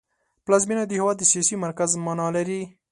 [0.45, 2.61] پلازمېنه د هېواد د سیاسي مرکز مانا لري